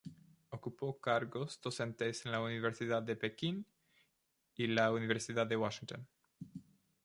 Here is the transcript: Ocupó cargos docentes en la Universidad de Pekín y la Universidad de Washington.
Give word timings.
Ocupó 0.49 0.99
cargos 0.99 1.61
docentes 1.61 2.25
en 2.25 2.31
la 2.31 2.41
Universidad 2.41 3.03
de 3.03 3.15
Pekín 3.15 3.67
y 4.55 4.65
la 4.65 4.91
Universidad 4.91 5.45
de 5.45 5.57
Washington. 5.57 6.07